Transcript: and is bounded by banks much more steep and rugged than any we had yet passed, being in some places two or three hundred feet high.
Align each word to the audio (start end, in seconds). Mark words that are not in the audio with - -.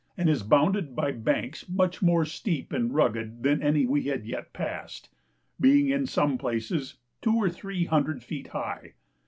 and 0.17 0.27
is 0.31 0.41
bounded 0.41 0.95
by 0.95 1.11
banks 1.11 1.69
much 1.69 2.01
more 2.01 2.25
steep 2.25 2.73
and 2.73 2.95
rugged 2.95 3.43
than 3.43 3.61
any 3.61 3.85
we 3.85 4.01
had 4.05 4.25
yet 4.25 4.51
passed, 4.51 5.09
being 5.59 5.89
in 5.89 6.07
some 6.07 6.39
places 6.39 6.95
two 7.21 7.35
or 7.35 7.51
three 7.51 7.85
hundred 7.85 8.23
feet 8.23 8.47
high. 8.47 8.95